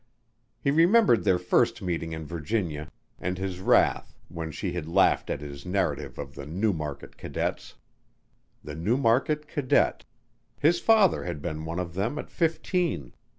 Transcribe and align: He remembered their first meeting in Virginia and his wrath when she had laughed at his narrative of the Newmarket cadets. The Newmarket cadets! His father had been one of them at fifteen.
He 0.59 0.71
remembered 0.71 1.23
their 1.25 1.37
first 1.37 1.79
meeting 1.79 2.11
in 2.11 2.25
Virginia 2.25 2.91
and 3.19 3.37
his 3.37 3.59
wrath 3.59 4.15
when 4.29 4.49
she 4.49 4.71
had 4.71 4.87
laughed 4.87 5.29
at 5.29 5.41
his 5.41 5.63
narrative 5.63 6.17
of 6.17 6.33
the 6.33 6.47
Newmarket 6.47 7.17
cadets. 7.19 7.75
The 8.63 8.73
Newmarket 8.73 9.47
cadets! 9.47 10.03
His 10.59 10.79
father 10.79 11.25
had 11.25 11.39
been 11.39 11.65
one 11.65 11.77
of 11.77 11.93
them 11.93 12.17
at 12.17 12.31
fifteen. 12.31 13.13